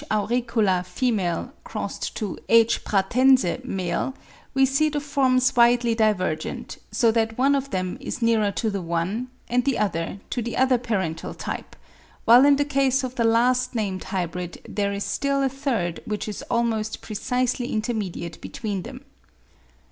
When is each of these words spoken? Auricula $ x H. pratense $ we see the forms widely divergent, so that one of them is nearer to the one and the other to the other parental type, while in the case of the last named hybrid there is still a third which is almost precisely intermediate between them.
Auricula 0.09 0.79
$ 0.83 1.49
x 1.63 2.39
H. 2.49 2.83
pratense 2.83 3.61
$ 3.65 4.13
we 4.55 4.65
see 4.65 4.89
the 4.89 4.99
forms 4.99 5.55
widely 5.55 5.93
divergent, 5.93 6.79
so 6.91 7.11
that 7.11 7.37
one 7.37 7.53
of 7.53 7.69
them 7.69 7.99
is 8.01 8.19
nearer 8.19 8.49
to 8.49 8.71
the 8.71 8.81
one 8.81 9.27
and 9.47 9.63
the 9.63 9.77
other 9.77 10.19
to 10.31 10.41
the 10.41 10.57
other 10.57 10.79
parental 10.79 11.35
type, 11.35 11.75
while 12.25 12.45
in 12.45 12.55
the 12.55 12.65
case 12.65 13.03
of 13.03 13.13
the 13.13 13.23
last 13.23 13.75
named 13.75 14.05
hybrid 14.05 14.59
there 14.67 14.91
is 14.91 15.03
still 15.03 15.43
a 15.43 15.49
third 15.49 15.99
which 16.05 16.27
is 16.27 16.41
almost 16.49 17.01
precisely 17.03 17.71
intermediate 17.71 18.41
between 18.41 18.81
them. 18.81 19.01